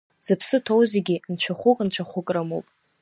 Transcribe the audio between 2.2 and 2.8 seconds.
рымоуп.